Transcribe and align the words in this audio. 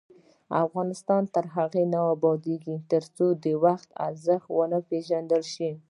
افغانستان 0.63 1.21
تر 1.33 1.45
هغو 1.55 1.83
نه 1.93 2.01
ابادیږي، 2.13 2.75
ترڅو 2.91 3.25
د 3.43 3.45
وخت 3.65 3.89
ارزښت 4.07 4.47
ونه 4.57 4.79
پیژندل 4.89 5.43
شي. 5.53 5.71